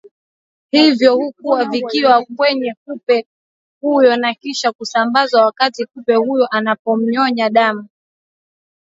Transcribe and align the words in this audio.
hivyo 0.71 1.15
hukua 1.15 1.65
vikiwa 1.69 2.25
kwenye 2.35 2.75
kupe 2.85 3.25
huyo 3.81 4.15
na 4.17 4.33
kisha 4.33 4.71
kusambazwa 4.71 5.45
wakati 5.45 5.85
kupe 5.85 6.15
huyo 6.15 6.47
anapomnyonnya 6.51 7.49
damu 7.49 7.87